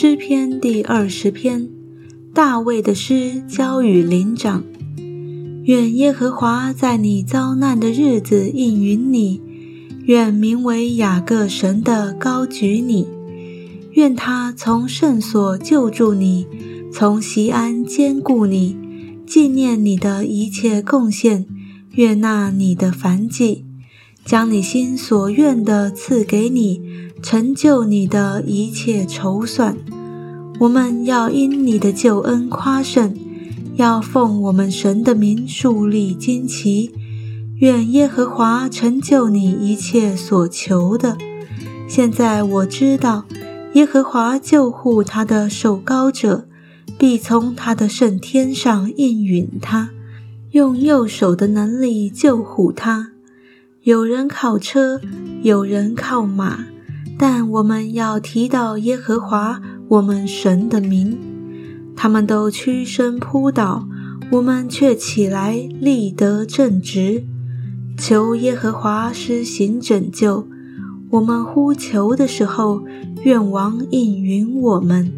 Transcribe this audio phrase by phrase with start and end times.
[0.00, 1.68] 诗篇第二十篇，
[2.32, 4.62] 大卫的诗交与灵长。
[5.64, 9.40] 愿耶和华在你遭难的日子应允你，
[10.04, 13.08] 愿名为雅各神的高举你，
[13.90, 16.46] 愿他从圣所救助你，
[16.92, 18.76] 从西安坚固你，
[19.26, 21.44] 纪念你的一切贡献，
[21.94, 23.64] 悦纳你的凡祭，
[24.28, 26.82] 将你心所愿的赐给你，
[27.22, 29.74] 成就你的一切筹算。
[30.60, 33.16] 我们要因你的救恩夸胜。
[33.76, 36.90] 要奉我们神的名树立旌旗，
[37.56, 41.16] 愿耶和华成就你一切所求的。
[41.88, 43.24] 现在我知道，
[43.72, 46.46] 耶和华救护他的受膏者，
[46.98, 49.88] 必从他的圣天上应允他，
[50.50, 53.12] 用右手的能力救护他。
[53.88, 55.00] 有人靠车，
[55.40, 56.66] 有人靠马，
[57.18, 61.16] 但我们要提到耶和华我们神的名。
[61.96, 63.88] 他们都屈身扑倒，
[64.32, 67.24] 我们却起来立得正直。
[67.96, 70.46] 求耶和华施行拯救。
[71.12, 72.82] 我们呼求的时候，
[73.24, 75.10] 愿王应允我们。